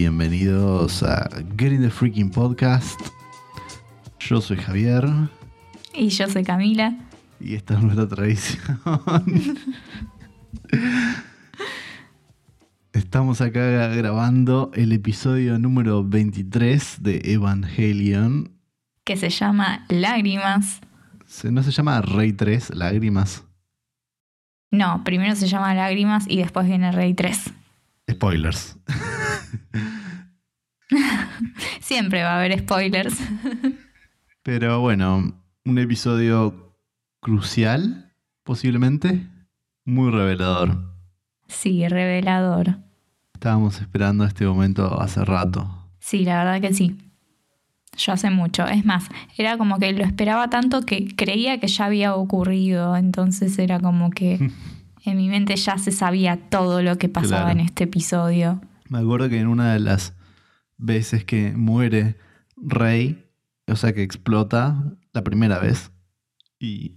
[0.00, 1.28] bienvenidos a
[1.58, 2.98] Getting the Freaking Podcast.
[4.18, 5.06] Yo soy Javier.
[5.92, 6.96] Y yo soy Camila.
[7.38, 8.80] Y esta es nuestra tradición.
[12.94, 18.56] Estamos acá grabando el episodio número 23 de Evangelion.
[19.04, 20.80] Que se llama Lágrimas.
[21.44, 23.44] ¿No se llama Rey 3, Lágrimas?
[24.70, 27.52] No, primero se llama Lágrimas y después viene Rey 3.
[28.10, 28.78] Spoilers.
[31.80, 33.16] Siempre va a haber spoilers.
[34.42, 36.74] Pero bueno, un episodio
[37.20, 39.26] crucial, posiblemente.
[39.84, 40.90] Muy revelador.
[41.48, 42.78] Sí, revelador.
[43.34, 45.68] Estábamos esperando este momento hace rato.
[45.98, 46.96] Sí, la verdad que sí.
[47.96, 48.66] Yo hace mucho.
[48.66, 52.96] Es más, era como que lo esperaba tanto que creía que ya había ocurrido.
[52.96, 54.50] Entonces era como que
[55.04, 58.60] en mi mente ya se sabía todo lo que pasaba en este episodio.
[58.88, 60.14] Me acuerdo que en una de las
[60.80, 62.16] veces que muere
[62.56, 63.24] Rey,
[63.66, 65.92] o sea que explota la primera vez,
[66.58, 66.94] y,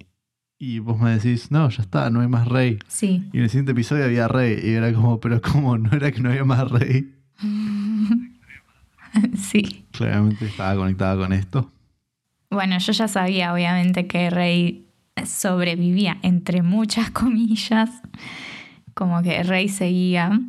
[0.57, 2.79] y vos me decís, no, ya está, no hay más Rey.
[2.87, 3.29] Sí.
[3.31, 5.77] Y en el siguiente episodio había Rey, y era como, pero ¿cómo?
[5.77, 7.13] ¿No era que no había más Rey?
[9.37, 9.85] sí.
[9.91, 11.71] Claramente estaba conectada con esto.
[12.49, 14.85] Bueno, yo ya sabía, obviamente, que Rey
[15.25, 17.89] sobrevivía, entre muchas comillas,
[18.93, 20.39] como que Rey seguía.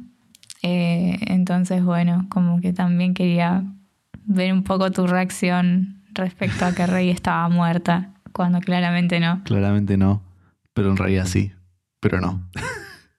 [0.67, 3.65] Eh, entonces, bueno, como que también quería
[4.25, 9.45] ver un poco tu reacción respecto a que Rey estaba muerta, cuando claramente no.
[9.45, 10.23] Claramente no,
[10.73, 11.53] pero en realidad sí,
[12.01, 12.49] pero no.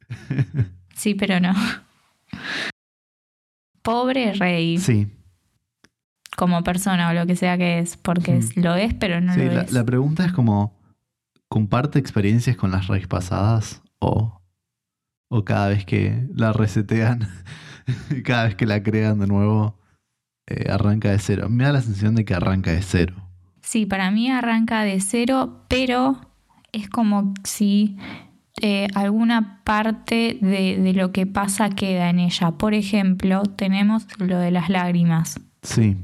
[0.95, 1.53] sí, pero no.
[3.83, 4.79] Pobre Rey.
[4.79, 5.07] Sí.
[6.35, 9.61] Como persona o lo que sea que es, porque lo es, pero no lo la,
[9.61, 9.71] es.
[9.71, 10.75] La pregunta es como,
[11.47, 13.83] ¿comparte experiencias con las Reyes pasadas?
[13.99, 14.34] ¿O,
[15.29, 17.27] o cada vez que la resetean,
[18.23, 19.77] cada vez que la crean de nuevo,
[20.47, 21.49] eh, arranca de cero?
[21.49, 23.15] Me da la sensación de que arranca de cero.
[23.61, 26.21] Sí, para mí arranca de cero, pero
[26.71, 27.97] es como si
[28.61, 32.51] eh, alguna parte de, de, lo que pasa queda en ella.
[32.51, 35.39] Por ejemplo, tenemos lo de las lágrimas.
[35.63, 35.97] Sí.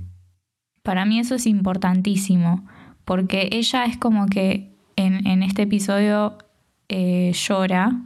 [0.82, 2.66] Para mí eso es importantísimo,
[3.06, 6.38] porque ella es como que en, en este episodio
[6.90, 8.02] eh, llora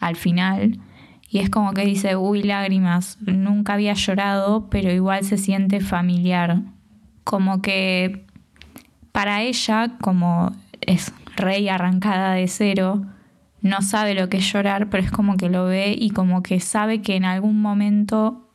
[0.00, 0.80] al final
[1.28, 6.62] y es como que dice, uy, lágrimas, nunca había llorado, pero igual se siente familiar.
[7.24, 8.24] Como que
[9.12, 13.04] para ella, como es rey arrancada de cero,
[13.60, 16.60] no sabe lo que es llorar, pero es como que lo ve y como que
[16.60, 18.52] sabe que en algún momento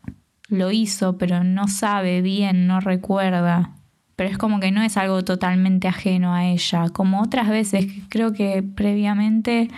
[0.47, 3.75] lo hizo, pero no sabe bien, no recuerda.
[4.15, 6.89] Pero es como que no es algo totalmente ajeno a ella.
[6.89, 9.69] Como otras veces, creo que previamente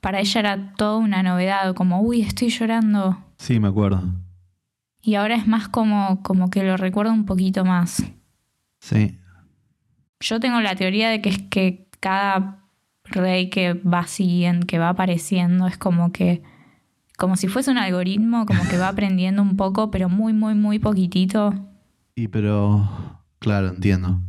[0.00, 3.18] para ella era toda una novedad, como, uy, estoy llorando.
[3.38, 4.02] Sí, me acuerdo.
[5.00, 8.02] Y ahora es más como, como que lo recuerdo un poquito más.
[8.80, 9.18] Sí.
[10.20, 12.64] Yo tengo la teoría de que es que cada
[13.04, 16.42] rey que va siguiendo, que va apareciendo, es como que
[17.16, 20.78] como si fuese un algoritmo, como que va aprendiendo un poco, pero muy, muy, muy
[20.78, 21.52] poquitito.
[22.14, 22.88] Y pero,
[23.40, 24.20] claro, entiendo.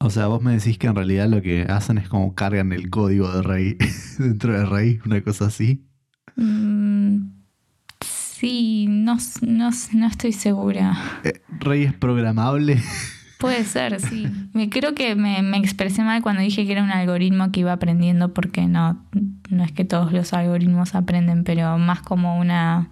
[0.00, 2.88] O sea, vos me decís que en realidad lo que hacen es como cargan el
[2.88, 3.76] código de Rey
[4.18, 5.84] dentro de Rey, una cosa así.
[6.36, 7.30] Mm,
[8.00, 10.96] sí, no, no, no, estoy segura.
[11.24, 12.80] Eh, ¿Rey es programable?
[13.38, 14.28] Puede ser, sí.
[14.52, 17.72] Me, creo que me, me, expresé mal cuando dije que era un algoritmo que iba
[17.72, 19.04] aprendiendo, porque no,
[19.50, 22.90] no es que todos los algoritmos aprenden, pero más como una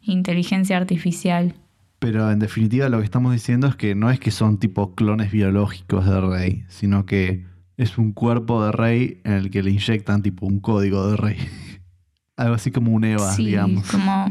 [0.00, 1.54] inteligencia artificial.
[2.06, 5.32] Pero en definitiva lo que estamos diciendo es que no es que son tipo clones
[5.32, 7.44] biológicos de Rey, sino que
[7.76, 11.36] es un cuerpo de Rey en el que le inyectan tipo un código de Rey.
[12.36, 13.90] Algo así como un Eva, sí, digamos.
[13.90, 14.30] Como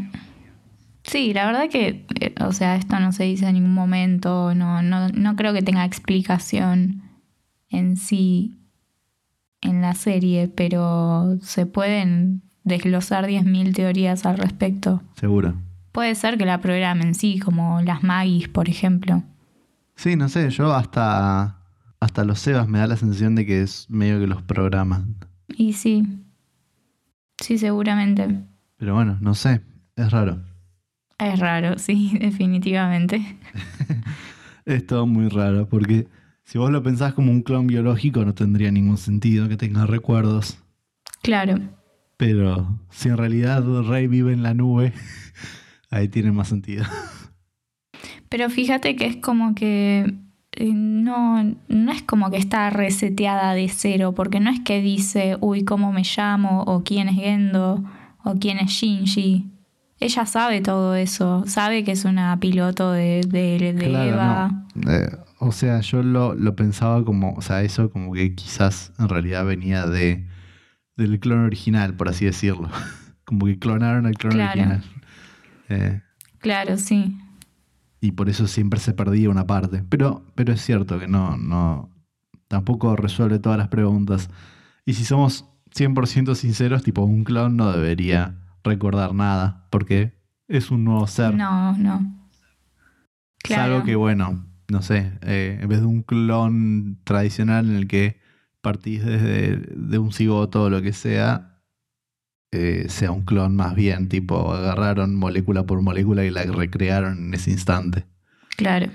[1.03, 4.81] Sí, la verdad que, eh, o sea, esto no se dice en ningún momento, no,
[4.81, 7.01] no, no creo que tenga explicación
[7.67, 8.57] en sí
[9.59, 15.01] en la serie, pero se pueden desglosar 10.000 teorías al respecto.
[15.19, 15.55] Seguro.
[15.95, 19.23] Puede ser que la programen, sí, como las Magis, por ejemplo.
[19.95, 21.61] Sí, no sé, yo hasta,
[22.01, 25.15] hasta los Sebas me da la sensación de que es medio que los programan.
[25.47, 26.05] Y sí,
[27.41, 28.41] sí, seguramente.
[28.75, 29.61] Pero bueno, no sé,
[29.95, 30.43] es raro.
[31.17, 33.37] Es raro, sí, definitivamente.
[34.65, 36.09] es todo muy raro, porque
[36.43, 40.57] si vos lo pensás como un clon biológico no tendría ningún sentido que tenga recuerdos.
[41.21, 41.57] Claro.
[42.17, 44.91] Pero si en realidad Rey vive en la nube,
[45.95, 46.85] ahí tiene más sentido.
[48.29, 50.13] Pero fíjate que es como que
[50.59, 55.63] no, no es como que está reseteada de cero, porque no es que dice, uy,
[55.63, 56.63] ¿cómo me llamo?
[56.63, 57.83] o quién es Gendo,
[58.23, 59.51] o quién es Shinji.
[59.99, 64.65] ella sabe todo eso, sabe que es una piloto de, de, de Claro, Eva.
[64.75, 64.91] no.
[64.91, 65.09] Eh,
[65.39, 69.45] o sea, yo lo, lo pensaba como, o sea, eso como que quizás en realidad
[69.45, 70.25] venía de
[70.97, 72.69] del clon original, por así decirlo.
[73.25, 74.51] como que clonaron al clon Claro.
[74.51, 74.83] original.
[75.69, 76.01] Eh,
[76.39, 77.17] Claro, sí.
[78.01, 79.83] y por eso siempre se perdía una parte.
[79.89, 81.89] Pero, pero es cierto que no, no,
[82.47, 84.29] tampoco resuelve todas las preguntas.
[84.85, 85.45] Y si somos
[85.75, 90.13] 100% sinceros, tipo un clon no debería recordar nada, porque
[90.47, 91.33] es un nuevo ser.
[91.35, 92.29] No, no.
[93.43, 93.73] Claro.
[93.73, 98.19] Salvo que, bueno, no sé, eh, en vez de un clon tradicional en el que
[98.61, 101.54] partís desde de un cigoto o lo que sea,
[102.55, 107.33] eh, sea un clon más bien, tipo, agarraron molécula por molécula y la recrearon en
[107.33, 108.05] ese instante.
[108.57, 108.87] Claro.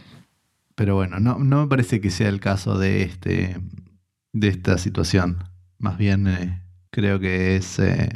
[0.75, 3.57] Pero bueno, no, no me parece que sea el caso de este
[4.33, 5.45] de esta situación.
[5.79, 8.09] Más bien eh, creo que es eh,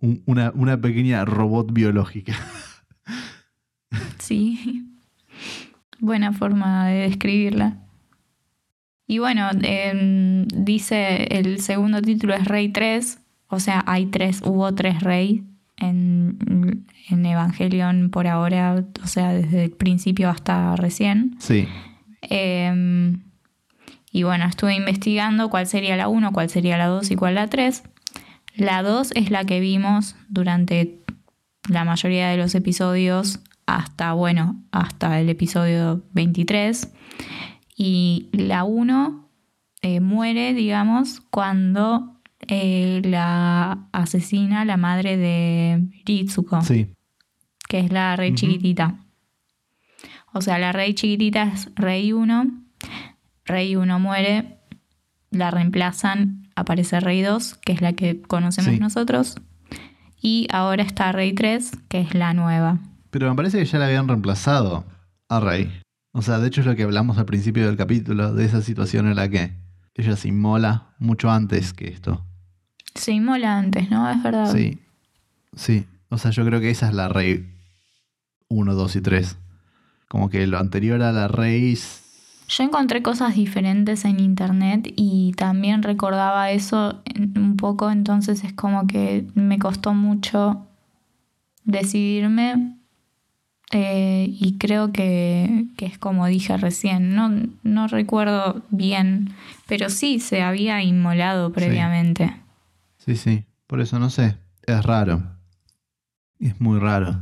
[0.00, 2.34] un- una, una pequeña robot biológica.
[4.18, 4.84] Sí.
[6.00, 7.78] Buena forma de describirla.
[9.06, 14.74] Y bueno, em, dice el segundo título es Rey 3, o sea, hay tres, hubo
[14.74, 15.44] tres rey
[15.76, 21.36] en, en Evangelion por ahora, o sea, desde el principio hasta recién.
[21.38, 21.66] Sí,
[22.22, 23.22] Em,
[24.10, 27.48] y bueno, estuve investigando cuál sería la 1, cuál sería la 2 y cuál la
[27.48, 27.82] 3.
[28.56, 31.00] La 2 es la que vimos durante
[31.68, 36.92] la mayoría de los episodios hasta, bueno, hasta el episodio 23.
[37.76, 39.28] Y la 1
[39.82, 42.17] eh, muere, digamos, cuando
[42.48, 46.94] eh, la asesina la madre de Ritsuko sí,
[47.68, 49.04] que es la rey chiquitita.
[50.32, 52.44] O sea, la rey chiquitita es rey 1,
[53.44, 54.58] rey 1 muere,
[55.30, 58.80] la reemplazan, aparece rey 2, que es la que conocemos Sí.
[58.80, 59.36] nosotros,
[60.20, 62.78] y ahora está rey 3, que es la nueva.
[63.10, 64.84] Pero me parece que ya la habían reemplazado
[65.28, 65.70] a Rey.
[66.12, 69.06] O sea, de hecho es lo que hablamos al principio del capítulo, de esa situación
[69.06, 69.52] en la que
[69.94, 72.24] ella se inmola mucho antes que esto.
[72.98, 74.10] Se inmola antes, ¿no?
[74.10, 74.52] Es verdad.
[74.52, 74.78] Sí,
[75.54, 75.86] sí.
[76.10, 77.46] O sea, yo creo que esa es la Rey
[78.48, 79.36] 1, 2 y 3.
[80.08, 81.78] Como que lo anterior a la Rey...
[82.48, 87.02] Yo encontré cosas diferentes en internet y también recordaba eso
[87.36, 90.66] un poco, entonces es como que me costó mucho
[91.64, 92.78] decidirme
[93.70, 97.30] eh, y creo que, que es como dije recién, no,
[97.62, 99.34] no recuerdo bien,
[99.66, 102.28] pero sí se había inmolado previamente.
[102.28, 102.47] Sí,
[103.16, 103.44] sí.
[103.66, 104.36] Por eso no sé.
[104.66, 105.22] Es raro.
[106.40, 107.20] Es muy raro.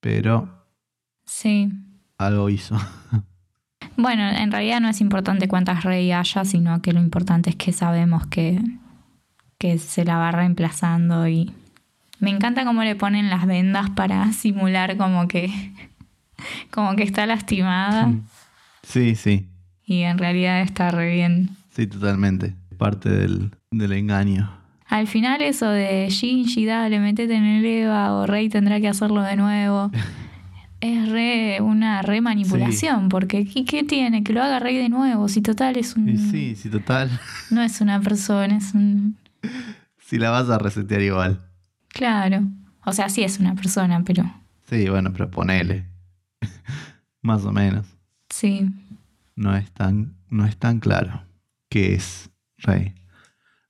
[0.00, 0.48] Pero
[1.24, 1.70] Sí.
[2.18, 2.76] algo hizo.
[3.96, 7.70] Bueno, en realidad no es importante cuántas rey haya, sino que lo importante es que
[7.70, 8.58] sabemos que,
[9.58, 11.52] que se la va reemplazando y
[12.18, 15.50] me encanta cómo le ponen las vendas para simular como que
[16.70, 18.10] como que está lastimada
[18.82, 19.50] Sí, sí.
[19.84, 21.50] y en realidad está re bien.
[21.76, 22.54] Sí, totalmente.
[22.80, 24.50] Parte del, del engaño.
[24.86, 29.22] Al final eso de Shinji, dale, metete en el Eva o Rey tendrá que hacerlo
[29.22, 29.90] de nuevo.
[30.82, 34.24] Es re, una re manipulación, porque ¿qué, qué tiene?
[34.24, 36.16] Que lo haga Rey de nuevo, si total es un...
[36.16, 37.10] Sí, sí, total.
[37.50, 39.18] No es una persona, es un...
[39.98, 41.38] Si la vas a resetear igual.
[41.88, 42.44] Claro.
[42.86, 44.24] O sea, sí es una persona, pero
[44.70, 45.84] Sí, bueno, pero ponele.
[47.20, 47.84] Más o menos.
[48.30, 48.66] sí.
[49.36, 51.22] No es tan, no es tan claro
[51.68, 52.30] que es
[52.62, 52.94] Rey.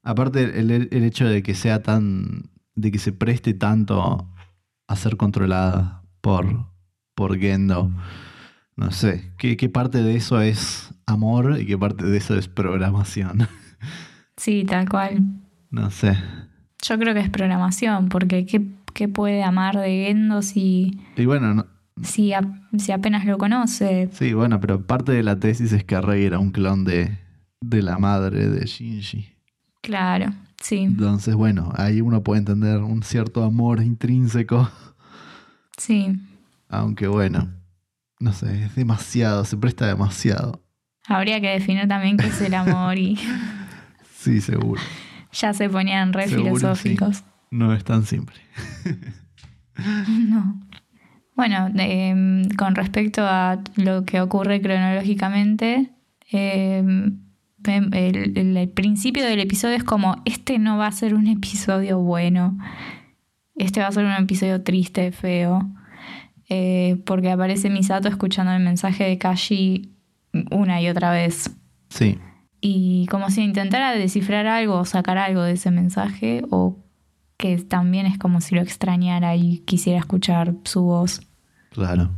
[0.02, 2.50] Aparte, el, el hecho de que sea tan.
[2.74, 4.28] de que se preste tanto
[4.88, 6.66] a ser controlada por,
[7.14, 7.90] por Gendo.
[8.76, 9.30] No sé.
[9.36, 13.46] ¿qué, ¿Qué parte de eso es amor y qué parte de eso es programación?
[14.36, 15.22] Sí, tal cual.
[15.70, 16.16] No sé.
[16.82, 21.52] Yo creo que es programación, porque ¿qué, qué puede amar de Gendo si, Y bueno,
[21.52, 21.66] no-
[22.02, 22.40] si, a-
[22.78, 24.08] si apenas lo conoce?
[24.12, 27.18] sí, bueno, pero parte de la tesis es que Rey era un clon de,
[27.60, 29.28] de la madre de Shinji.
[29.82, 30.78] Claro, sí.
[30.78, 34.70] Entonces, bueno, ahí uno puede entender un cierto amor intrínseco,
[35.76, 36.18] Sí.
[36.68, 37.48] aunque bueno,
[38.18, 40.62] no sé, es demasiado, se presta demasiado.
[41.06, 43.18] Habría que definir también qué es el amor y
[44.18, 44.80] Sí, seguro.
[45.32, 47.24] ya se ponían re Seguro, filosóficos.
[47.50, 48.36] No es tan simple.
[50.28, 50.60] No.
[51.34, 55.90] Bueno, em, con respecto a lo que ocurre cronológicamente,
[56.30, 57.18] em,
[57.64, 57.92] el,
[58.38, 62.56] el- el principio del episodio es como, este no va a ser un episodio bueno,
[63.56, 65.68] este va a ser un episodio triste, feo,
[66.48, 69.92] eh, porque aparece Misato escuchando el mensaje de Kashi
[70.50, 71.50] una y otra vez.
[71.90, 72.18] Sí,
[72.60, 76.78] Y como si intentara descifrar algo o sacar algo de ese mensaje o
[77.36, 81.20] que también es como si lo extrañara y quisiera escuchar su voz.
[81.70, 82.10] Claro.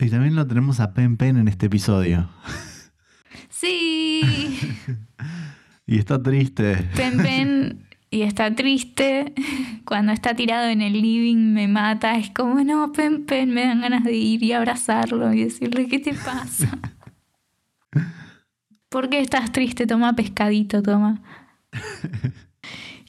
[0.00, 2.28] Y también lo tenemos a Pen Pen en este episodio.
[3.60, 4.58] Sí.
[5.86, 6.76] y está triste.
[6.94, 9.32] Pen Pen y está triste.
[9.84, 12.16] Cuando está tirado en el living me mata.
[12.16, 15.98] Es como, no, Pen Pen, me dan ganas de ir y abrazarlo y decirle, ¿qué
[15.98, 16.78] te pasa?
[18.88, 19.86] ¿Por qué estás triste?
[19.86, 21.20] Toma pescadito, toma.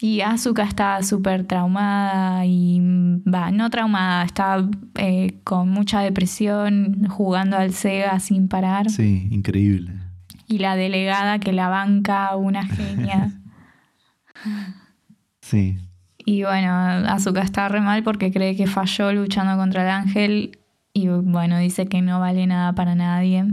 [0.02, 2.80] Y Asuka está súper traumada y
[3.28, 4.66] va, no traumada, está
[4.96, 8.90] eh, con mucha depresión, jugando al Sega sin parar.
[8.90, 10.09] Sí, increíble.
[10.50, 13.32] Y la delegada que la banca, una genia.
[15.42, 15.78] sí.
[16.26, 20.60] Y bueno, Asuka está re mal porque cree que falló luchando contra el ángel
[20.94, 23.46] y bueno, dice que no vale nada para nadie.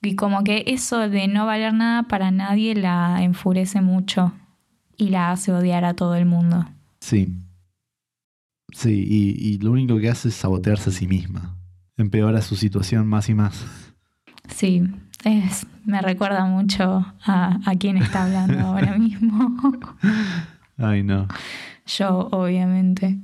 [0.00, 4.32] Y como que eso de no valer nada para nadie la enfurece mucho
[4.96, 6.66] y la hace odiar a todo el mundo.
[7.00, 7.28] Sí.
[8.72, 11.56] Sí, y, lo único que hace es sabotearse a sí misma.
[11.96, 13.64] Empeora su situación más y más.
[14.48, 14.82] Sí,
[15.24, 19.56] es, me recuerda mucho a, a quien está hablando ahora mismo.
[20.78, 21.28] Ay, no.
[21.86, 23.18] Yo, obviamente.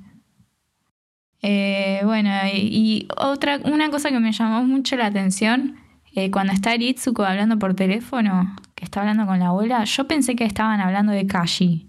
[1.40, 5.76] Eh, bueno, y, otra, una cosa que me llamó mucho la atención,
[6.14, 10.34] eh, cuando está Ritsuko hablando por teléfono, que está hablando con la abuela, yo pensé
[10.34, 11.88] que estaban hablando de Kashi,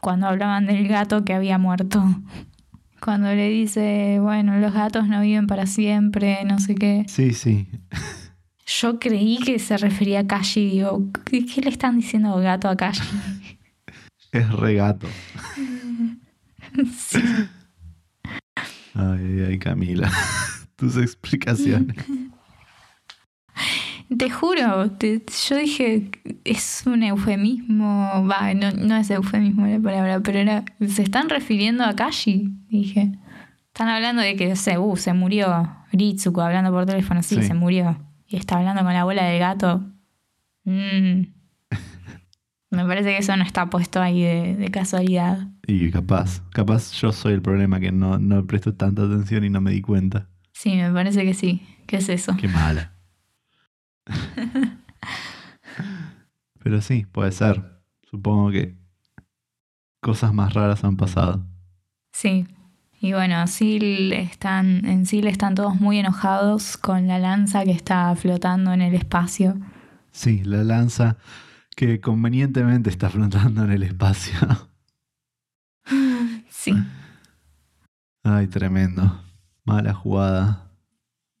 [0.00, 2.02] cuando hablaban del gato que había muerto.
[3.00, 7.04] Cuando le dice, bueno, los gatos no viven para siempre, no sé qué.
[7.06, 7.68] Sí, sí.
[8.66, 13.02] Yo creí que se refería a Kashi, digo, ¿qué, le están diciendo gato a Kashi?
[14.32, 15.06] Es regato.
[16.98, 17.20] sí.
[18.94, 20.10] Ay, ay, Camila.
[20.76, 21.96] Tus explicaciones.
[24.18, 26.10] Te juro, yo dije,
[26.42, 31.94] es un eufemismo, va, no, es eufemismo la palabra, pero era, se están refiriendo a
[31.94, 33.12] Kashi, dije.
[33.68, 37.96] Están hablando de que, se, uh, se murió Ritsuko hablando por teléfono, sí, se murió.
[38.26, 39.84] Y está hablando con la abuela del gato.
[40.64, 41.22] Mm.
[42.70, 45.48] Me parece que eso no está puesto ahí de, casualidad.
[45.66, 49.60] Y capaz, capaz yo soy el problema que no, no presto tanta atención y no
[49.60, 50.28] me di cuenta.
[50.52, 51.62] Sí, me parece que sí.
[51.86, 52.36] ¿Qué es eso?
[52.36, 52.94] Qué mala.
[56.62, 57.62] Pero sí, puede ser.
[58.10, 58.76] Supongo que
[60.00, 61.46] cosas más raras han pasado.
[62.12, 62.46] Sí.
[63.00, 68.14] Y bueno, Sil están, en Sil están todos muy enojados con la lanza que está
[68.16, 69.56] flotando en el espacio.
[70.10, 71.16] Sí, la lanza
[71.76, 74.34] que convenientemente está flotando en el espacio.
[76.48, 76.74] sí.
[78.22, 79.20] Ay, tremendo.
[79.64, 80.70] Mala jugada.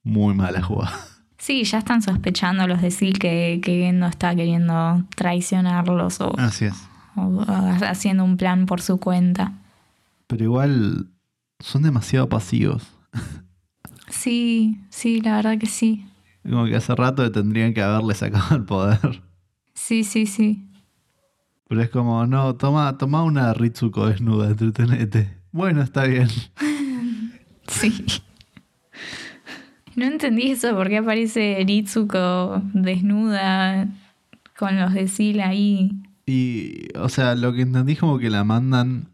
[0.02, 0.92] Muy mala jugada.
[1.38, 6.34] Sí, ya están sospechando los de Sil que, que no está queriendo traicionarlos o,
[7.86, 9.52] haciendo un plan por su cuenta.
[10.26, 11.08] Pero igual
[11.64, 12.86] son demasiado pasivos.
[14.10, 16.06] Sí, sí, la verdad que sí.
[16.42, 19.22] Como que hace rato tendrían que haberle sacado el poder.
[19.72, 20.68] Sí, sí, sí.
[21.66, 25.38] Pero es como, no, toma, toma una Ritsuko desnuda, entretenete.
[25.52, 26.28] Bueno, está bien.
[27.66, 28.04] sí.
[29.96, 33.88] No entendí eso, porque aparece Ritsuko desnuda
[34.58, 35.92] con los de Sila ahí.
[36.26, 39.13] Y, o sea, lo que entendí es como que la mandan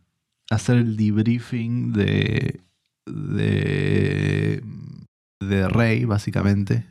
[0.50, 2.60] hacer el debriefing de.
[3.06, 4.62] de.
[5.40, 6.86] de Rey, básicamente.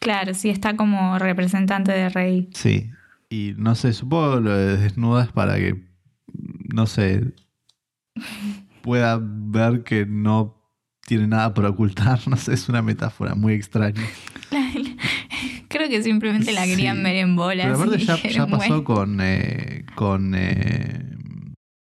[0.00, 2.50] Claro, sí, está como representante de Rey.
[2.54, 2.90] Sí.
[3.30, 5.84] Y no sé, supongo lo de desnuda es para que.
[6.74, 7.32] no sé.
[8.82, 10.58] pueda ver que no
[11.06, 14.02] tiene nada por ocultar, no sé, es una metáfora muy extraña.
[15.68, 17.66] Creo que simplemente la querían ver en bolas.
[17.66, 21.11] Pero aparte ya, pasó con, eh, con, eh,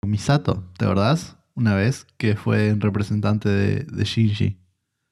[0.08, 1.36] Misato, ¿te acordás?
[1.54, 4.58] Una vez que fue representante de, de Shinji.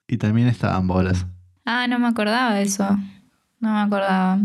[0.08, 1.26] Y también estaban bolas.
[1.64, 2.96] Ah, no me acordaba de eso.
[3.58, 4.38] No me acordaba.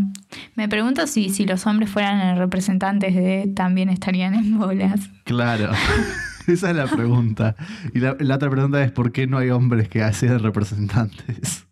[0.56, 5.10] Me pregunto si, si los hombres fueran representantes de también estarían en bolas.
[5.24, 5.70] Claro.
[6.46, 7.54] Esa es la pregunta.
[7.94, 11.66] Y la, otra pregunta es ¿por qué no hay hombres que hacen representantes?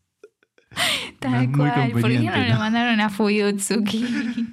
[1.18, 1.90] Tal cual.
[1.90, 4.46] ¿Por qué no, le mandaron a Fuyutsuki?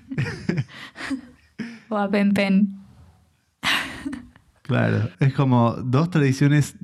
[1.89, 2.73] o a Pen Pen.
[4.67, 6.75] Claro, es como dos tradiciones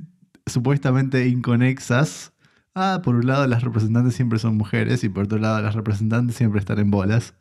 [0.46, 2.32] supuestamente inconexas.
[2.74, 6.36] Ah, por un lado las representantes siempre son mujeres y por otro lado las representantes
[6.36, 7.34] siempre están en bolas.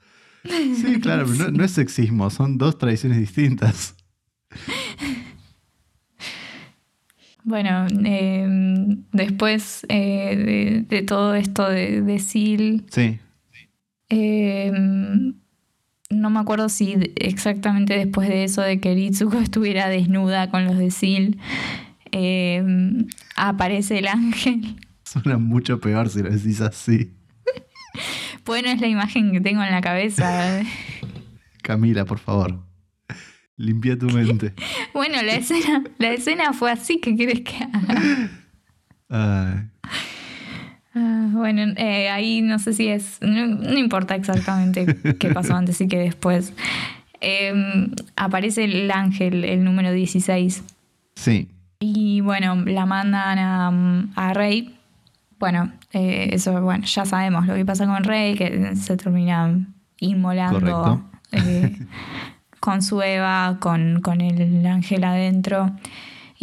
[0.44, 3.96] Sí, claro, pero no es sexismo, son dos tradiciones distintas.
[7.46, 13.20] Bueno, em, después eh, de, todo esto de, de Sil, sí.
[14.08, 15.34] Em,
[16.14, 20.78] no me acuerdo si exactamente después de eso de que Ritsuko estuviera desnuda con los
[20.78, 21.40] de Sil,
[22.12, 22.64] eh,
[23.36, 24.80] aparece el ángel.
[25.04, 27.12] Suena mucho peor si lo decís así.
[28.46, 30.62] Bueno, es la imagen que tengo en la cabeza.
[31.62, 32.64] Camila, por favor.
[33.56, 34.54] Limpia tu mente.
[34.94, 37.64] bueno, la escena, la escena fue así, ¿qué quieres que
[39.10, 39.70] haga?
[40.96, 43.20] Ah, bueno, eh, ahí no sé si es.
[43.22, 44.86] No, importa exactamente
[45.20, 46.54] qué pasó antes y qué después.
[47.22, 50.64] Em, aparece el ángel, el número 16.
[51.16, 51.50] Sí.
[51.80, 54.76] Y bueno, la mandan a, a Rey.
[55.40, 59.68] Bueno, eh, eso, bueno, ya sabemos lo que pasa con Rey, que se termina
[60.00, 61.78] inmolando eh,
[62.60, 65.72] con su Eva, con, con el ángel adentro.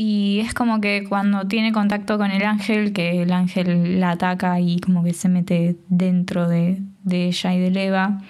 [0.02, 4.59] Y es como que cuando tiene contacto con el ángel, que el ángel la ataca
[4.59, 6.80] y como que se mete dentro de,
[7.11, 8.23] ella y de Eva,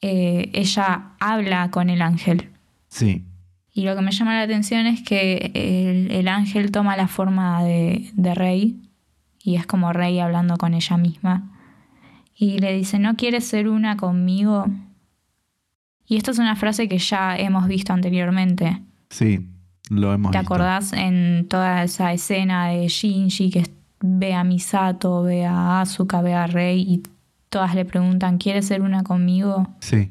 [0.00, 2.48] eh, ella habla con el ángel.
[2.88, 3.22] Sí.
[3.74, 8.10] Y lo que me llama la atención es que el, ángel toma la forma de,
[8.14, 8.80] de, Rey
[9.44, 11.50] y es como Rey hablando con ella misma.
[12.34, 14.68] Y le dice, ¿no quieres ser una conmigo?
[16.06, 18.80] Y esto es una frase que ya hemos visto anteriormente.
[19.10, 19.50] Sí,
[19.90, 23.64] lo hemos ¿Te acordás en toda esa escena de Shinji que
[24.00, 27.02] ve a Misato, ve a Asuka, ve a Rei y
[27.48, 29.68] todas le preguntan, ¿quieres ser una conmigo?
[29.80, 30.10] Sí.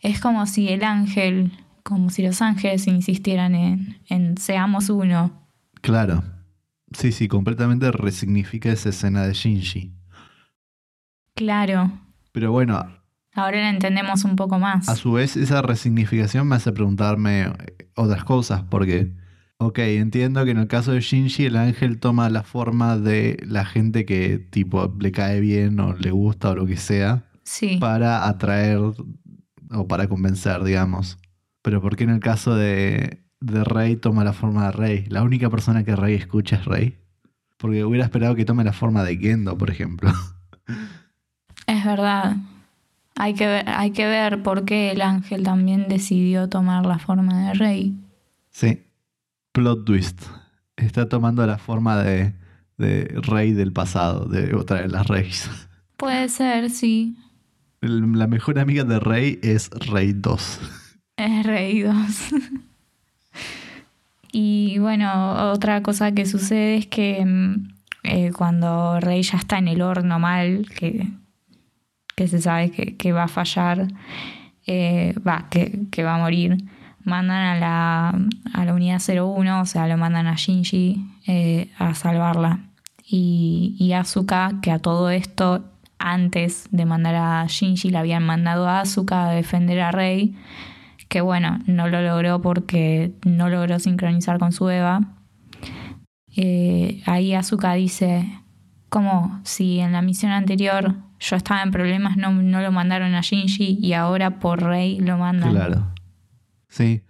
[0.00, 5.32] Es como si el ángel, como si los ángeles insistieran en, en seamos uno.
[5.80, 6.22] Claro.
[6.92, 9.92] Sí, sí, completamente resignifica esa escena de Shinji.
[11.34, 11.90] Claro.
[12.32, 12.84] Pero bueno,
[13.34, 14.88] Ahora la entendemos un poco más.
[14.88, 17.52] A su vez, esa resignificación me hace preguntarme eh,
[17.94, 19.12] otras cosas, porque,
[19.58, 23.64] ok, entiendo que en el caso de Shinji el ángel toma la forma de la
[23.64, 27.78] gente que tipo le cae bien o le gusta o lo que sea, sí.
[27.80, 31.18] para atraer o para convencer, digamos.
[31.62, 35.06] Pero ¿por qué en el caso de, de Rey toma la forma de Rey?
[35.08, 36.98] La única persona que Rey escucha es Rey.
[37.56, 40.12] Porque hubiera esperado que tome la forma de Gendo, por ejemplo.
[41.66, 42.36] Es verdad.
[43.16, 47.48] Hay que, ver, hay que ver por qué el ángel también decidió tomar la forma
[47.48, 47.94] de rey.
[48.50, 48.82] Sí.
[49.52, 50.20] Plot twist.
[50.76, 52.34] Está tomando la forma de,
[52.76, 55.48] de rey del pasado, de otra de las reyes.
[55.96, 57.16] Puede ser, sí.
[57.80, 60.60] La mejor amiga de Rey es Rey 2.
[61.16, 61.94] Es Rey 2.
[64.32, 67.68] y bueno, otra cosa que sucede es que mm,
[68.04, 71.08] eh, cuando Rey ya está en el horno mal, que
[72.14, 73.88] que se sabe que, va a fallar,
[74.66, 76.64] eh, va, que, va a morir,
[77.02, 78.18] mandan a la,
[78.52, 82.60] a la unidad 01, o sea, lo mandan a Shinji eh, a salvarla.
[83.06, 85.64] Y, y Asuka, que a todo esto,
[85.98, 90.34] antes de mandar a Shinji, le habían mandado a Asuka a defender a Rei,
[91.08, 95.00] que bueno, no lo logró porque no logró sincronizar con su Eva.
[96.36, 98.28] Eh, ahí Asuka dice,
[98.88, 103.22] como si en la misión anterior yo estaba en problemas, no, no lo mandaron a
[103.22, 105.52] Shinji y ahora por Rey lo mandan.
[105.52, 105.86] Claro.
[106.68, 107.02] Sí.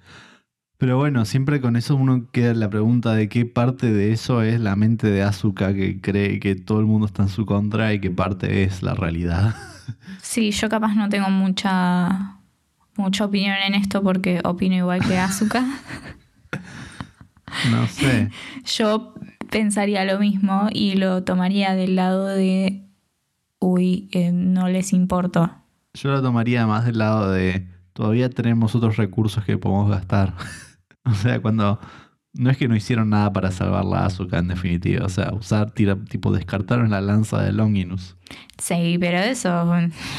[0.79, 4.61] Pero bueno, siempre con eso uno queda la pregunta de qué parte de eso es
[4.61, 8.01] la mente de Asuka que cree que todo el mundo está en su contra y
[8.01, 9.55] qué parte es la realidad.
[10.23, 12.39] Sí, yo capaz no tengo mucha
[12.97, 15.63] mucha opinión en esto porque opino igual que Asuka.
[17.71, 18.31] no sé.
[18.65, 19.15] Yo
[19.51, 22.84] pensaría lo mismo y lo tomaría del lado de
[23.65, 25.51] uy, eh, no les importó.
[25.95, 30.35] Yo lo tomaría más del lado de todavía tenemos otros recursos que podemos gastar.
[31.05, 31.81] o sea, cuando
[32.35, 35.71] no es que no hicieron nada para salvar la Azuka en definitiva, o sea, usar
[35.71, 38.17] tira, tipo descartaron la lanza de Longinus.
[38.59, 39.65] Sí, pero eso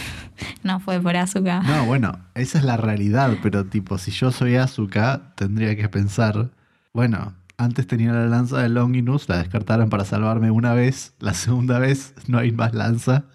[0.63, 1.61] no fue por Azuka.
[1.61, 6.49] No, bueno, esa es la realidad, pero tipo, si yo soy Azuka, tendría que pensar,
[6.93, 11.77] bueno, antes tenía la lanza de Longinus, la descartaron para salvarme una vez, la segunda
[11.79, 13.25] vez no hay más lanza,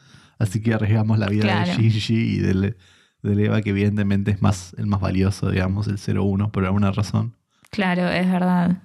[0.41, 2.75] así que arriesgamos la vida de Shinji y del,
[3.23, 7.37] Eva, que evidentemente es más, el más valioso, digamos, el 0-1, por alguna razón.
[7.71, 8.83] Claro, es verdad.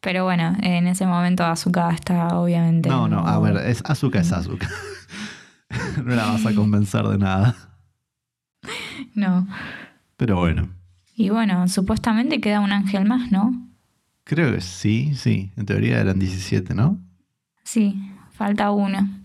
[0.00, 2.88] Pero bueno, en ese momento Azuka está obviamente.
[2.88, 4.68] No, no, a ver, es, Azuka es Azuka.
[6.04, 7.54] no la vas a convencer de nada.
[9.14, 9.46] No.
[10.16, 10.68] Pero bueno.
[11.14, 13.68] Y bueno, supuestamente queda un ángel más, ¿no?
[14.24, 15.52] Creo que sí, sí.
[15.56, 16.98] En teoría eran 17, ¿no?
[17.62, 19.21] Sí, falta uno.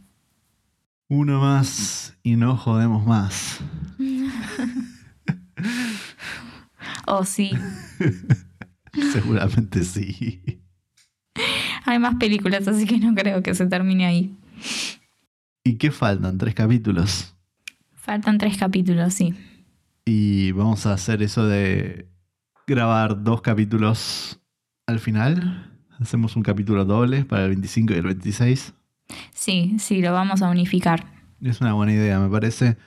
[1.10, 3.60] Uno más y no jodemos más.
[7.08, 7.52] oh, sí.
[9.14, 10.60] Seguramente sí.
[11.86, 14.36] Hay más películas, así que no creo que se termine ahí.
[15.64, 16.38] ¿Y qué faltan?
[16.38, 17.34] ¿Tres capítulos?
[17.94, 19.34] Faltan tres capítulos, sí.
[20.06, 22.08] Y vamos a hacer eso de
[22.66, 24.40] grabar dos capítulos
[24.86, 25.72] al final.
[26.00, 28.74] Hacemos un capítulo doble para el 25 y el 26.
[29.34, 31.06] Sí, sí, lo vamos a unificar.
[31.42, 32.78] Es una buena idea, me parece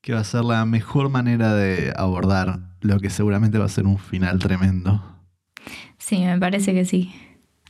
[0.00, 3.86] que va a ser la mejor manera de abordar lo que seguramente va a ser
[3.86, 5.02] un final tremendo.
[5.98, 7.12] Sí, me parece que sí.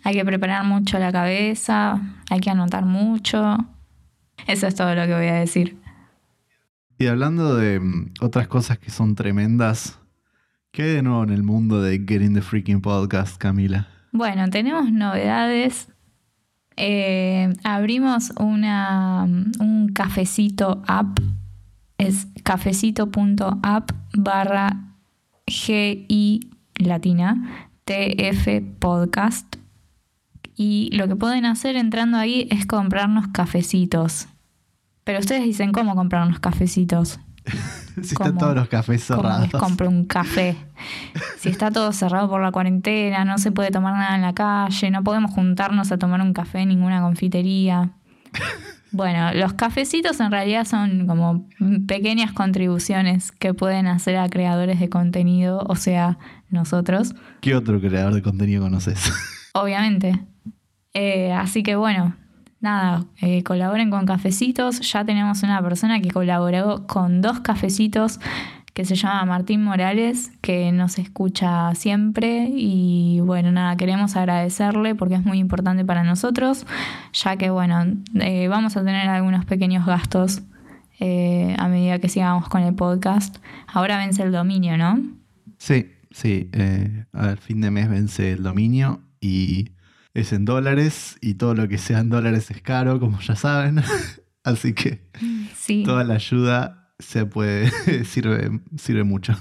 [0.05, 3.57] Hay que preparar mucho la cabeza, hay que anotar mucho.
[4.47, 5.79] Eso es todo lo que voy a decir.
[6.99, 9.99] Y hablando de mm, otras cosas que son tremendas,
[10.71, 13.89] ¿qué hay de nuevo en el mundo de Getting the Freaking Podcast, Camila?
[14.13, 15.89] Bueno, tenemos novedades.
[16.81, 21.19] Eh, abrimos una, un cafecito app.
[21.99, 24.95] Es cafecito.app barra
[25.47, 29.57] GI latina TF podcast.
[30.55, 34.29] Y lo que pueden hacer entrando ahí es comprarnos cafecitos.
[35.03, 37.19] Pero ustedes dicen, ¿cómo comprarnos cafecitos?
[38.03, 39.49] si están todos los cafés cerrados.
[39.51, 40.57] ¿Cómo compro un café?
[41.39, 44.91] Si está todo cerrado por la cuarentena, no se puede tomar nada en la calle,
[44.91, 47.91] no podemos juntarnos a tomar un café en ninguna confitería.
[48.91, 51.47] Bueno, los cafecitos en realidad son como
[51.87, 57.15] pequeñas contribuciones que pueden hacer a creadores de contenido, o sea, nosotros.
[57.41, 59.13] ¿Qué otro creador de contenido conoces?
[59.55, 60.19] Obviamente.
[60.95, 62.17] Eh, así que bueno,
[62.61, 64.81] nada, eh, colaboren con cafecitos.
[64.93, 68.21] Ya tenemos una persona que colaboró con dos cafecitos
[68.75, 75.17] que se llama Martín Morales, que nos escucha siempre y bueno, nada, queremos agradecerle porque
[75.17, 76.65] es muy importante para nosotros,
[77.13, 77.85] ya que bueno,
[78.21, 80.43] eh, vamos a tener algunos pequeños gastos
[81.01, 83.39] eh, a medida que sigamos con el podcast.
[83.67, 85.03] Ahora vence el dominio, ¿no?
[85.59, 86.49] Sí, sí,
[87.13, 89.71] al fin de mes vence el dominio y
[90.15, 93.83] es en dólares y todo lo que sea en dólares es caro, como ya saben.
[94.45, 95.03] Así que
[95.85, 97.71] toda la ayuda se puede,
[98.05, 99.35] sirve, sirve mucho.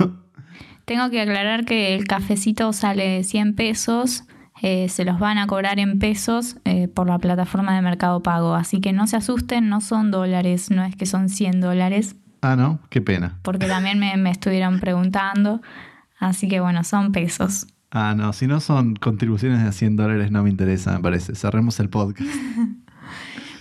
[0.85, 4.23] Tengo que aclarar que el cafecito sale 100 pesos,
[4.61, 8.55] eh, se los van a cobrar en pesos eh, por la plataforma de Mercado Pago,
[8.55, 12.15] así que no se asusten, no son dólares, no es que son 100 dólares.
[12.41, 13.39] Ah, no, qué pena.
[13.43, 15.61] Porque también me, me estuvieron preguntando,
[16.19, 17.67] así que bueno, son pesos.
[17.89, 21.35] Ah, no, si no son contribuciones de 100 dólares no me interesa, me parece.
[21.35, 22.29] Cerremos el podcast.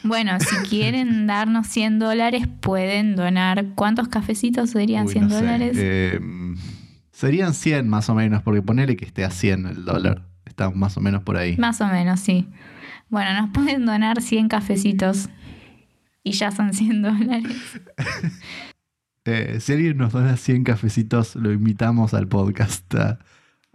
[0.06, 3.66] Bueno, si quieren darnos 100 dólares, pueden donar.
[3.74, 5.76] ¿Cuántos cafecitos serían 100 dólares?
[5.80, 6.20] Eh,
[7.10, 10.22] serían 100 más o menos, porque ponele que esté a 100 el dólar.
[10.44, 11.56] Está más o menos por ahí.
[11.56, 12.48] Más o menos, sí.
[13.08, 15.28] Bueno, nos pueden donar 100 cafecitos
[16.22, 17.56] y ya son 100 dólares.
[19.28, 22.94] Eh, si alguien nos dona 100 cafecitos, lo invitamos al podcast,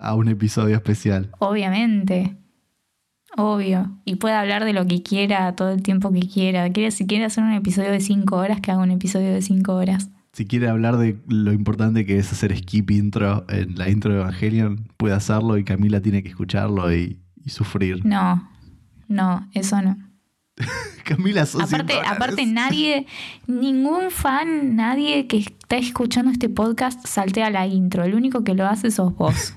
[0.01, 1.29] a un episodio especial.
[1.39, 2.35] Obviamente.
[3.37, 3.89] Obvio.
[4.03, 6.69] Y puede hablar de lo que quiera todo el tiempo que quiera.
[6.91, 10.09] si quiere hacer un episodio de cinco horas, que haga un episodio de cinco horas.
[10.33, 14.21] Si quiere hablar de lo importante que es hacer skip intro en la intro de
[14.21, 18.05] Evangelion, puede hacerlo y Camila tiene que escucharlo y, sufrir.
[18.05, 18.49] No,
[19.07, 19.97] no, eso no.
[21.03, 23.07] Camila, sos aparte, aparte nadie,
[23.47, 28.03] ningún fan, nadie que está escuchando este podcast saltea la intro.
[28.05, 29.55] El único que lo hace sos vos.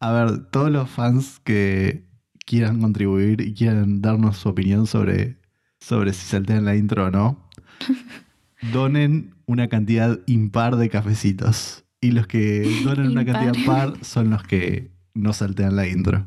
[0.00, 2.06] A ver, todos los fans que
[2.46, 5.36] quieran contribuir y quieran darnos su opinión sobre,
[5.78, 7.38] sobre si saltean la intro o no,
[8.72, 11.84] donen una cantidad impar de cafecitos.
[12.00, 16.26] Y los que donen una cantidad par son los que no saltean la intro.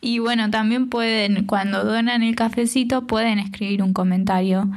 [0.00, 4.68] Y bueno, también pueden, cuando donan el cafecito, pueden escribir un comentario.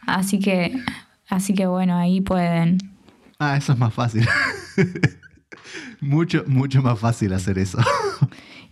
[0.00, 0.76] Así que,
[1.28, 2.78] así que bueno, ahí pueden.
[3.38, 4.26] Ah, eso es más fácil.
[6.00, 7.78] mucho, mucho más fácil hacer eso.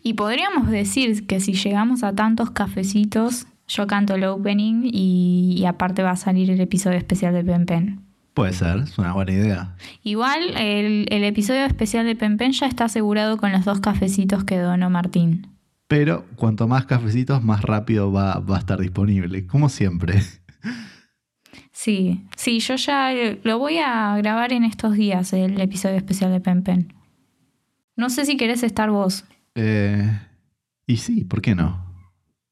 [0.03, 6.05] Y podríamos decir que si llegamos a tantos cafecitos, yo canto el opening y, aparte
[6.05, 8.01] va a salir el episodio especial de Pen Pen.
[8.33, 9.75] Puede ser, es una buena idea.
[10.05, 14.59] Igual el, episodio especial de Pen Pen ya está asegurado con los dos cafecitos que
[14.59, 15.49] donó Martín.
[15.89, 20.23] Pero cuanto más cafecitos, más rápido va, va a estar disponible, como siempre.
[21.87, 23.13] Sí, sí, yo ya
[23.45, 26.93] lo voy a grabar en estos días, el episodio especial de Pen Pen.
[27.95, 29.25] No sé si querés estar vos.
[29.55, 30.19] Eh,
[30.85, 31.87] y sí, ¿por qué no?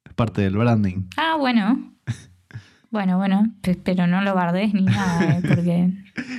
[0.05, 1.09] Es parte del branding.
[1.17, 1.97] Ah, bueno.
[2.93, 5.93] bueno, bueno, pero no lo bardes ni nada, eh, porque...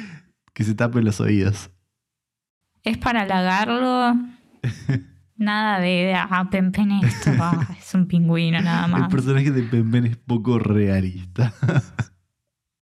[0.53, 1.71] que se tapen los oídos.
[2.81, 4.15] Es para halagarlo.
[5.35, 9.01] Nada de, ah, Pempen esto, ah, es un pingüino nada más.
[9.01, 11.53] El personaje de Pempen es poco realista.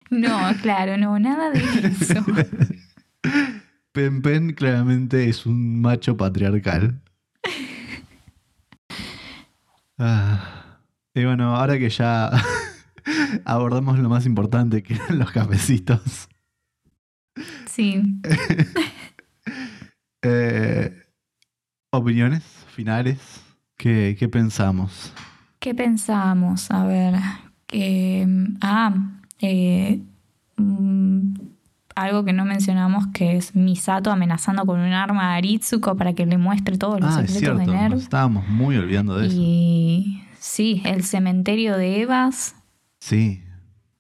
[0.10, 2.26] No, claro, no, nada de eso.
[3.92, 7.02] Pempen claramente es un macho patriarcal.
[9.98, 10.82] Ah,
[11.14, 12.30] y bueno, ahora que ya
[13.46, 16.28] abordamos lo más importante, que eran los cafecitos.
[17.66, 18.04] Sí.
[20.22, 21.06] Eh,
[21.92, 22.44] ¿Opiniones
[22.76, 23.42] finales?
[23.78, 25.14] ¿Qué, qué pensamos?
[25.60, 26.70] ¿Qué pensamos?
[26.72, 27.16] A ver,
[27.68, 28.28] que...
[28.60, 28.94] Ah,
[29.42, 30.02] eh,
[30.58, 31.34] mm,
[31.96, 36.26] algo que no mencionamos que es Misato amenazando con un arma a Aritsuko para que
[36.26, 37.98] le muestre todos los Ah, es secretos cierto, de nos Nerv.
[38.00, 39.38] estábamos muy olvidando de eso.
[39.40, 42.56] Y sí, el cementerio de Evas,
[43.00, 43.42] Sí,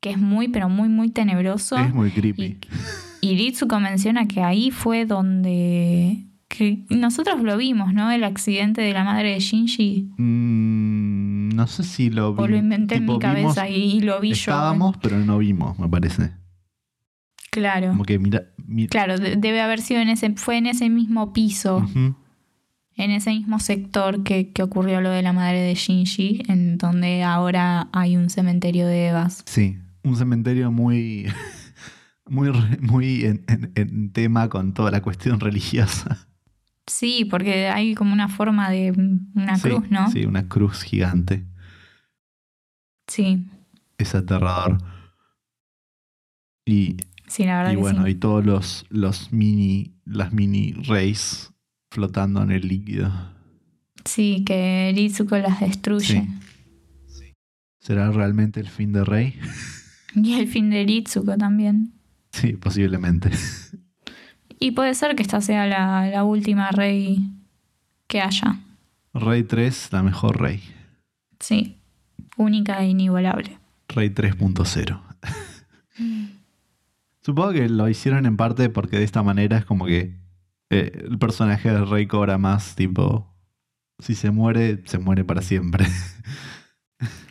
[0.01, 1.77] que es muy, pero muy, muy tenebroso.
[1.77, 2.57] es muy creepy.
[3.21, 6.21] Y, y Ritsuko menciona que ahí fue donde...
[6.47, 8.11] Que nosotros lo vimos, ¿no?
[8.11, 10.09] El accidente de la madre de Shinji.
[10.17, 11.04] Mm,
[11.55, 12.43] no sé si lo vi.
[12.43, 14.33] O lo inventé en mi cabeza vimos- y lo vi yo.
[14.33, 16.31] Estábamos, pero no vimos, me parece.
[17.51, 17.89] Claro.
[17.89, 18.43] Como que mira.
[18.67, 21.85] mi- Claro, de- debe haber sido en ese, fue en ese mismo piso,
[22.97, 27.23] en ese mismo sector que, que ocurrió lo de la madre de Shinji, en donde
[27.23, 29.43] ahora hay un cementerio de Evas.
[29.45, 31.27] Sí, un cementerio muy.
[32.27, 32.49] Muy,
[32.81, 36.27] muy en, en- en tema con toda la cuestión religiosa.
[36.87, 38.91] Sí, porque hay como una forma de
[39.35, 40.09] una Sí, cruz, ¿no?
[40.11, 41.45] Sí, una cruz gigante.
[43.07, 43.45] Sí,
[43.97, 44.77] Es aterrador.
[46.65, 48.11] Y, sí, la verdad y que bueno, sí.
[48.11, 49.91] y todos los, los mini.
[50.05, 51.51] Las mini rays
[51.89, 53.11] flotando en el líquido.
[54.03, 56.27] Sí, que Ritsuko las destruye.
[57.79, 59.39] ¿Será realmente el fin de Rey?
[60.15, 61.93] Y el fin de Ritsuko también.
[62.31, 63.31] Sí, posiblemente.
[64.59, 67.29] Y puede ser que esta sea la, la última rey
[68.07, 68.59] que haya.
[69.13, 70.61] Rey 3, la mejor Rey.
[71.39, 71.77] Sí,
[72.37, 73.59] única e inigualable.
[73.89, 74.99] Rey 3.0.
[77.21, 80.15] Supongo que lo hicieron en parte porque de esta manera es como que
[80.69, 83.33] eh, el personaje del Rey cobra más, tipo,
[83.99, 85.85] si se muere, se muere para siempre.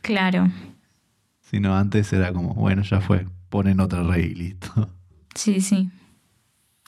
[0.02, 0.50] Claro,
[1.40, 4.90] si no, antes era como, bueno, ya fue, ponen otra Rey y listo.
[5.34, 5.90] sí, sí.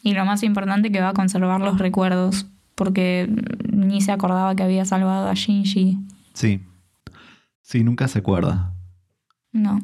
[0.06, 3.28] Y lo más importante que va a conservar los recuerdos, porque
[3.72, 5.98] ni se acordaba que había salvado a Shinji.
[6.32, 6.60] Sí.
[7.60, 8.72] Sí, nunca se acuerda.
[9.50, 9.80] No.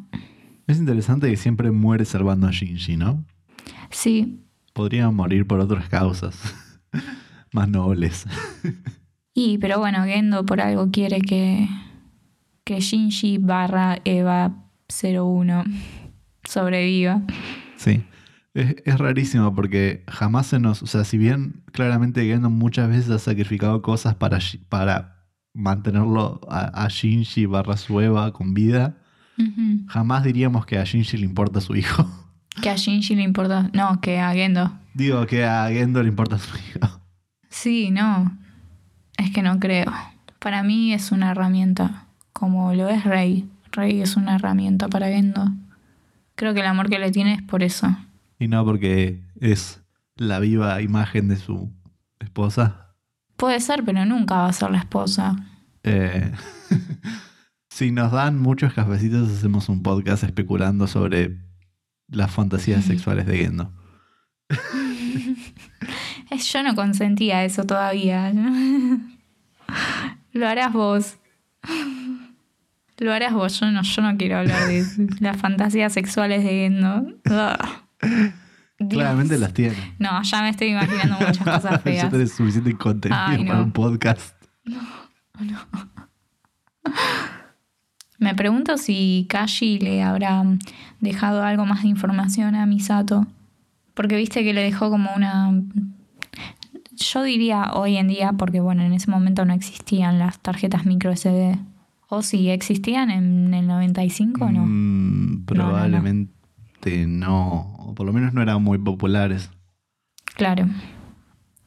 [0.68, 3.24] Es interesante que siempre muere salvando a Shinji, ¿no?
[3.90, 4.38] Sí,
[4.72, 6.40] Podría morir por otras causas.
[7.52, 8.24] más nobles.
[9.34, 11.68] y pero bueno, Gendo por algo quiere que,
[12.62, 14.52] que Shinji barra Eva
[14.88, 15.64] 01
[16.44, 17.22] sobreviva.
[17.76, 18.04] Sí.
[18.54, 20.82] Es, es rarísimo porque jamás se nos.
[20.82, 24.38] O sea, si bien claramente Gendo muchas veces ha sacrificado cosas para,
[24.68, 28.96] para mantenerlo a, a Shinji barra su Eva con vida,
[29.88, 32.06] jamás diríamos que a Shinji le importa su hijo.
[32.60, 33.70] Que a Shinji le importa.
[33.72, 34.70] No, que a Gendo.
[34.92, 37.00] Digo que a Gendo le importa su hijo.
[37.48, 38.36] Sí, no.
[39.16, 39.90] Es que no creo.
[40.38, 42.08] Para mí es una herramienta.
[42.34, 43.48] Como lo es Rey.
[43.70, 45.50] Rey es una herramienta para Gendo.
[46.34, 47.96] Creo que el amor que le tiene es por eso.
[48.42, 49.84] Y no porque es
[50.16, 51.72] la viva imagen de su
[52.18, 52.96] esposa.
[53.36, 55.36] Puede ser, pero nunca va a ser la esposa.
[55.84, 56.32] Eh,
[57.70, 61.38] si nos dan muchos cafecitos, hacemos un podcast especulando sobre
[62.08, 63.72] las fantasías sexuales de Gendo.
[66.52, 68.32] Yo no consentía eso todavía.
[70.32, 71.16] Lo harás vos.
[72.98, 73.60] Lo harás vos.
[73.60, 74.84] Yo no, yo no quiero hablar de
[75.20, 77.06] las fantasías sexuales de Gendo.
[78.02, 78.90] Dios.
[78.90, 79.76] Claramente las tiene.
[79.98, 82.10] No, ya me estoy imaginando muchas cosas ya feas.
[82.10, 83.64] tenés suficiente contenido Ay, para no.
[83.64, 84.34] un podcast.
[88.18, 90.44] Me pregunto si Kashi le habrá
[91.00, 93.26] dejado algo más de información a Misato.
[93.94, 95.52] Porque viste que le dejó como una.
[96.92, 101.14] Yo diría hoy en día, porque bueno, en ese momento no existían las tarjetas micro
[101.14, 101.58] SD.
[102.08, 104.64] O si existían en el 95 o no.
[104.66, 106.41] Mm, probablemente no,
[107.28, 109.50] O por lo menos no eran muy populares.
[110.34, 110.66] Claro.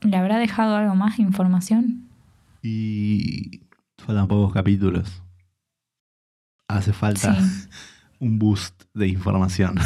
[0.02, 2.10] ¿Le habrá dejado algo más de información?
[2.62, 3.62] Y
[3.98, 5.22] faltan pocos capítulos.
[6.68, 7.68] Hace falta Sí.
[8.20, 9.76] un boost de información.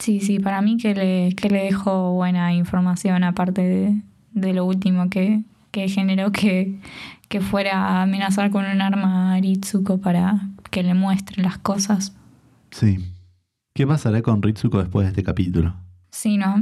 [0.00, 4.64] Sí, sí, para mí que le, que le dejó buena información, aparte de, de lo
[4.64, 5.42] último que,
[5.72, 6.78] que generó que,
[7.28, 12.14] que fuera a amenazar con un arma a Ritsuko para que le muestre las cosas.
[12.70, 13.04] Sí.
[13.78, 15.72] ¿Qué pasará con Ritsuko después de este capítulo?
[16.10, 16.60] Sí, ¿no?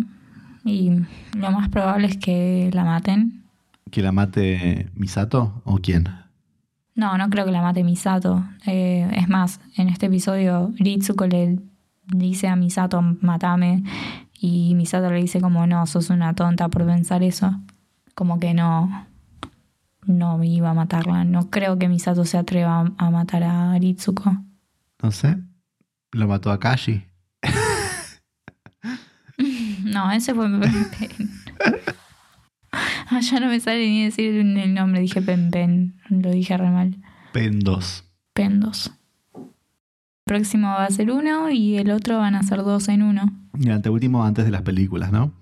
[0.67, 0.91] Y
[1.35, 3.43] lo más probable es que la maten.
[3.91, 6.11] ¿Que la mate Misato o quién?
[6.95, 8.45] No, no creo que la mate Misato.
[8.67, 11.59] Eh, es más, en este episodio Ritsuko le
[12.05, 13.83] dice a Misato, matame.
[14.39, 17.51] Y Misato le dice como, no, sos una tonta por pensar eso.
[18.15, 19.07] Como que no,
[20.05, 21.25] no iba a matarla.
[21.25, 24.37] No creo que Misato se atreva a, a matar a Ritsuko.
[25.03, 25.39] No sé.
[26.13, 27.05] Lo mató a Kashi.
[29.85, 30.61] No, ese fue Pen
[30.99, 31.31] Pen.
[33.09, 35.95] Ah, ya no me sale ni decir el nombre, dije Pen Pen.
[36.11, 36.97] Lo dije re mal.
[37.33, 38.05] Pen 2.
[38.35, 38.93] Pen 2.
[39.37, 39.43] El
[40.25, 43.33] próximo va a ser uno y el otro van a ser dos en uno.
[43.59, 45.33] Y anteúltimo antes de las películas, ¿no?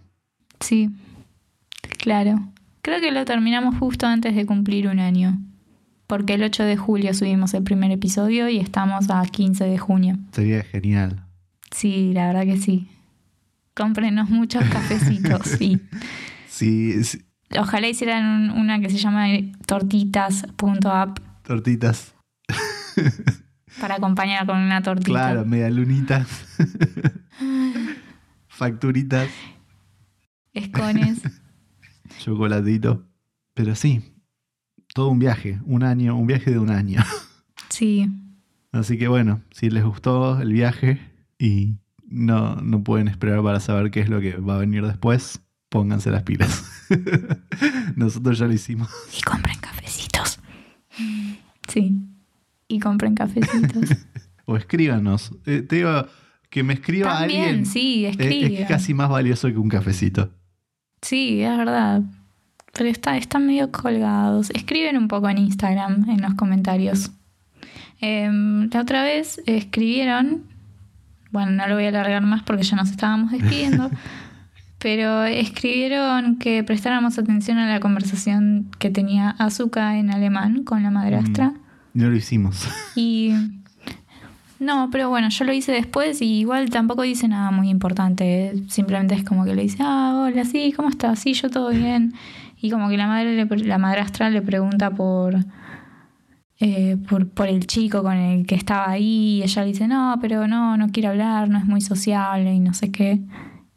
[0.61, 0.91] Sí,
[1.99, 2.39] claro.
[2.83, 5.39] Creo que lo terminamos justo antes de cumplir un año.
[6.15, 10.17] Porque el 8 de julio subimos el primer episodio y estamos a 15 de junio.
[10.31, 11.25] Sería genial.
[11.73, 12.87] Sí, la verdad que sí.
[13.75, 15.81] Cómprenos muchos cafecitos, sí.
[16.49, 17.25] Sí, sí,
[17.59, 19.27] Ojalá hicieran un- una que se llama
[19.67, 22.15] tortitas.app tortitas.
[23.81, 25.11] para acompañar con una tortita.
[25.11, 26.29] Claro, medialunitas.
[28.47, 29.29] Facturitas,
[30.53, 31.23] Escones.
[32.21, 33.05] chocolatito.
[33.55, 34.14] Pero sí,
[34.95, 37.03] todo un viaje, un año, un viaje de un año.
[37.69, 38.09] Sí,
[38.71, 41.01] Así que bueno, si les gustó el viaje
[41.41, 41.75] y
[42.07, 46.11] no, no pueden esperar para saber qué es lo que va a venir después, pónganse
[46.13, 46.65] las pilas.
[47.97, 48.89] Nosotros ya lo hicimos.
[49.19, 50.39] y compren cafecitos.
[51.69, 51.99] Sí,
[52.69, 53.91] y compren cafecitos.
[54.47, 55.33] O escríbanos.
[55.47, 56.07] Eh, te digo,
[56.51, 57.67] que me escriba También, alguien.
[57.67, 58.53] sí, eh, escriban.
[58.63, 60.31] es casi más valioso que un cafecito.
[61.01, 62.03] Sí, es verdad.
[62.75, 64.51] Pero está, están medio colgados.
[64.51, 67.11] Escriben un poco en Instagram, en los comentarios.
[68.01, 70.43] Em, la otra vez escribieron,
[71.31, 73.91] bueno, no lo voy a alargar más porque ya nos estábamos despidiendo,
[74.79, 80.91] pero escribieron que prestáramos atención a la conversación que tenía Azuka en alemán con la
[80.91, 81.55] madrastra.
[81.95, 82.69] No lo hicimos.
[82.97, 83.33] Y
[84.61, 88.55] no, pero bueno, yo lo hice después y igual tampoco dice nada muy importante.
[88.69, 91.19] Simplemente es como que le dice, ah, hola, sí, ¿cómo estás?
[91.19, 92.15] Sí, yo todo bien.
[92.65, 95.37] Y como que la madre le la madrastra le pregunta por,
[96.61, 99.41] eh, por, por el chico con el que estaba ahí.
[99.41, 102.61] Y ella le dice, no, pero no, no quiere hablar, no es muy sociable y
[102.61, 103.21] no sé qué.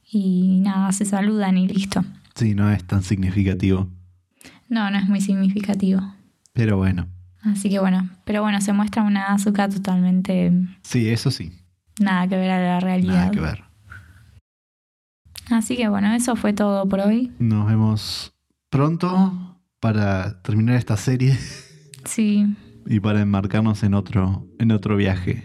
[0.10, 2.06] Y nada, se saludan y listo.
[2.36, 3.90] Sí, no es tan significativo.
[4.70, 6.00] No, no es muy significativo.
[6.54, 7.08] Pero bueno.
[7.42, 11.52] Así que bueno, pero bueno, se muestra una Azuka totalmente Sí, eso sí.
[12.00, 13.16] nada que ver a la realidad.
[13.16, 13.64] Nada que ver.
[15.52, 17.34] Así que bueno, eso fue todo por hoy.
[17.38, 18.34] Nos vemos
[18.70, 21.38] pronto para terminar esta serie
[22.06, 22.46] Sí,
[22.86, 25.44] y para enmarcarnos en otro, en otro viaje.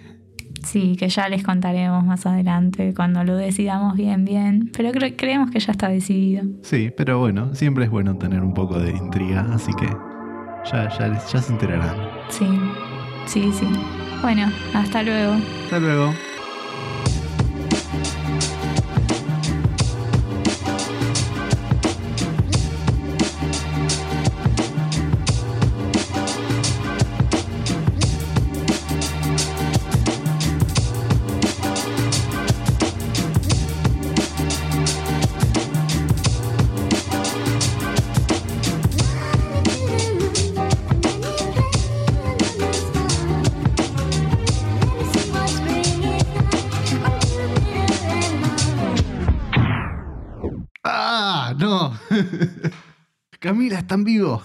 [0.64, 4.70] sí, que ya les contaremos más adelante cuando lo decidamos bien, bien.
[4.76, 6.44] Pero cre- creemos que ya está decidido.
[6.62, 9.86] Sí, pero bueno, siempre es bueno tener un poco de intriga, así que
[10.70, 11.96] ya, ya, les- ya se enterarán.
[12.28, 12.46] Sí,
[13.26, 13.66] sí, sí.
[14.22, 15.34] Bueno, hasta luego.
[15.64, 16.12] Hasta luego.
[53.82, 54.42] Están vivo.